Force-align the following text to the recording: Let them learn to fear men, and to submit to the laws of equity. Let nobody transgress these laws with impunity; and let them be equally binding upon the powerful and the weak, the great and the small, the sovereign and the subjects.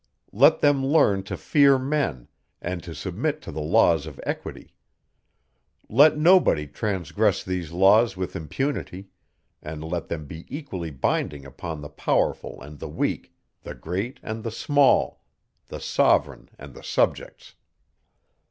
Let 0.33 0.61
them 0.61 0.83
learn 0.83 1.21
to 1.25 1.37
fear 1.37 1.77
men, 1.77 2.27
and 2.59 2.81
to 2.85 2.95
submit 2.95 3.39
to 3.43 3.51
the 3.51 3.61
laws 3.61 4.07
of 4.07 4.19
equity. 4.25 4.73
Let 5.89 6.17
nobody 6.17 6.65
transgress 6.65 7.43
these 7.43 7.71
laws 7.71 8.17
with 8.17 8.35
impunity; 8.35 9.09
and 9.61 9.83
let 9.83 10.07
them 10.07 10.25
be 10.25 10.45
equally 10.49 10.89
binding 10.89 11.45
upon 11.45 11.81
the 11.81 11.89
powerful 11.89 12.59
and 12.63 12.79
the 12.79 12.89
weak, 12.89 13.35
the 13.61 13.75
great 13.75 14.19
and 14.23 14.43
the 14.43 14.49
small, 14.49 15.21
the 15.67 15.79
sovereign 15.79 16.49
and 16.57 16.73
the 16.73 16.81
subjects. 16.83 17.53